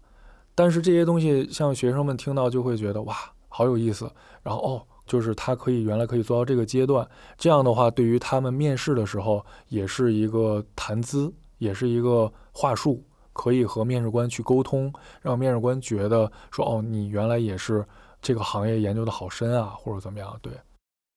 [0.54, 3.16] 但是这些东西，像学生们听到就会觉得哇，
[3.48, 4.10] 好有意思。
[4.42, 7.08] 然后哦，就是他可以原来可以做到这个阶段，
[7.38, 13.02] 这样的话，对于他们面试的时候，也是一个谈资，也是一个话术，
[13.32, 17.86] 可以和面试官去沟通，让面试官觉得说哦，你原来也是
[18.20, 20.36] 这个行业研究的好深啊，或者怎么样。
[20.42, 20.52] 对，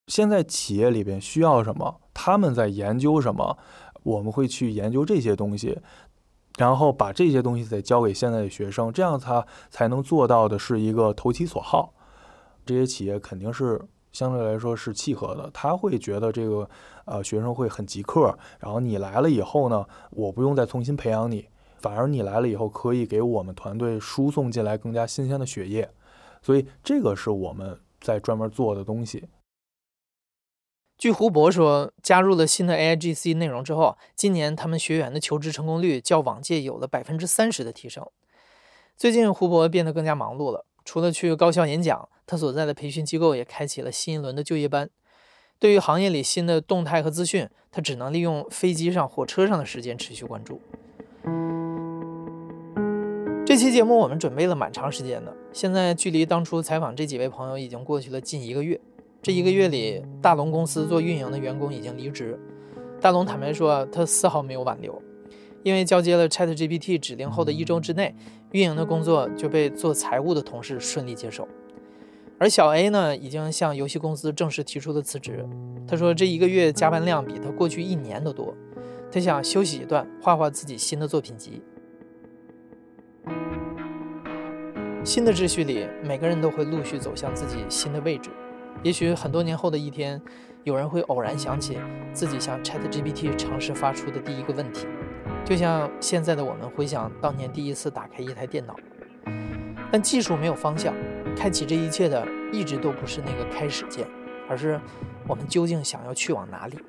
[0.07, 3.57] 现在企业里边需要什么，他们在研究什么，
[4.03, 5.79] 我们会去研究这些东西。
[6.59, 11.95] 然后把这些东西再交给现在的学生，这样他才能做到的是一个投其所好。
[12.63, 13.81] 这些企业肯定是
[14.11, 16.69] 相对来说是契合的，他会觉得这个
[17.05, 21.47] 呃学生会很极客，然后你来了以后呢，我不用再重新培养你，
[21.79, 25.89] 反而你来了以后可以给我们团队输送进来更加新鲜的血液，
[26.43, 29.25] 所以这个是我们在专门做的东西。
[31.03, 38.07] 据胡博说，加入了新的 AIGC 内容之后，今年他们学员的求职成功率较往届有了百分之三十的提升。
[38.95, 44.89] 最近胡博变得更加忙碌了，除了去高校演讲，他所在的培训机构也开启了新一轮的就业班。
[45.59, 50.61] 对于行业里新的动态和资讯，他只能利用飞机上、火车上的时间持续关注。
[53.45, 58.79] 这期节目我们准备了蛮长时间的，现在距离当初采访这几位朋友已经过去了近一个月。
[59.23, 62.37] 这一个月里，大龙公司做运营的员工已经离职。
[62.99, 65.01] 大龙坦白说，他丝毫没有挽留，
[65.63, 68.13] 因为交接了 ChatGPT 指令后的一周之内，
[68.51, 71.47] 运营的工作就被做财务的同事顺利接手。
[72.37, 75.47] 而小 A 呢，已经向游戏公司正式提出了辞职。
[75.87, 78.53] 他说，这一个月加班量比他过去一年都多，
[79.09, 81.61] 他想休息一段，画画自己新的作品集。
[85.05, 88.29] 新的秩序里，每个人都会陆续走向自己新的位置。
[88.81, 90.21] 也许很多年后的一天，
[90.63, 91.77] 有人会偶然想起
[92.11, 94.87] 自己向 ChatGPT 尝试发出的第一个问题，
[95.45, 98.75] 就像现在的我们回想当年第一次打开一台电脑。
[99.91, 100.93] 但技术没有方向，
[101.35, 104.07] 开启这一切的一直都不是那个开始键，
[104.49, 104.81] 而是
[105.27, 106.79] 我们究竟想要去往哪里。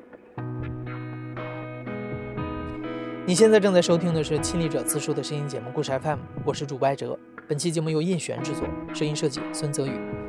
[3.27, 7.19] 你现在正在收听的是亲历者自述的声音节目《故事 FM》，我是主播艾哲。
[7.47, 10.24] 本期节目由印璇制作，声音设计孙泽宇。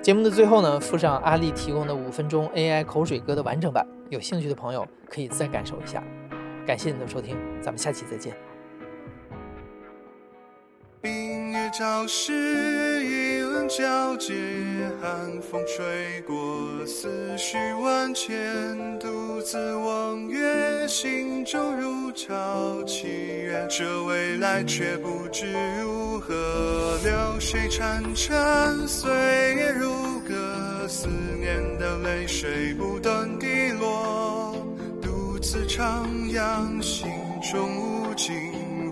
[0.00, 6.02] 节目的最后呢，附上阿丽提供的五分钟 AI 口水歌的完整版，有兴趣的朋友可以再感受一下。
[6.66, 8.34] 感谢你的收听，咱们下期再见。
[11.02, 14.34] 明月照时，一轮皎洁，
[15.02, 20.40] 寒风吹过，思绪万千，独自望月，
[20.88, 23.06] 心中如潮起
[23.44, 23.68] 愿。
[23.68, 29.10] 这未来却不知如何，流水潺潺，岁
[29.54, 31.06] 月如歌，思
[31.38, 33.46] 念的泪水不断滴
[33.78, 34.56] 落，
[35.02, 37.06] 独自徜徉，心
[37.52, 38.34] 中无尽。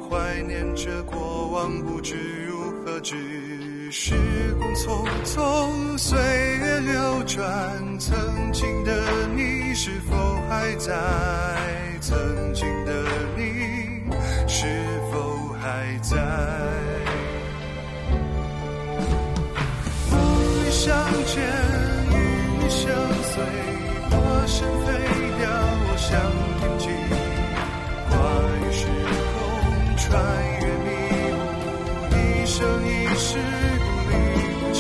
[0.09, 2.15] 怀念着过往，不知
[2.47, 4.15] 如何，只时
[4.57, 8.17] 光匆匆，岁月流转，曾
[8.53, 10.15] 经的你是否
[10.49, 10.95] 还在？
[12.09, 12.93] 曾经的
[13.37, 13.43] 你
[14.47, 14.65] 是
[15.11, 15.19] 否
[15.61, 16.15] 还在？
[20.13, 20.17] 梦
[20.63, 20.87] 里相
[21.25, 21.43] 见
[22.13, 22.15] 与
[22.61, 22.87] 你相
[23.25, 23.43] 随
[24.09, 24.15] 化
[24.47, 24.87] 身飞
[25.41, 25.45] 鸟
[25.97, 26.07] 向
[26.61, 26.87] 天际
[28.09, 28.15] 跨
[28.63, 28.87] 越时
[29.35, 29.37] 空
[29.97, 30.07] 穿
[30.61, 30.89] 越迷
[31.35, 31.35] 雾
[32.15, 32.15] 一
[32.47, 32.55] 生
[32.87, 33.29] 一世
[33.83, 34.15] 不离
[34.61, 34.79] 不弃。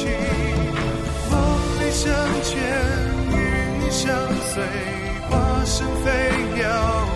[1.28, 1.34] 梦
[1.80, 2.04] 里相
[2.44, 2.54] 见
[3.32, 3.34] 与
[3.80, 4.06] 你相
[4.44, 4.62] 随
[5.28, 6.06] 化身飞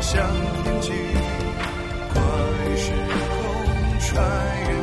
[0.01, 0.27] 向
[0.65, 0.91] 天际，
[2.13, 2.23] 跨
[2.65, 4.09] 越时空穿
[4.69, 4.80] 越。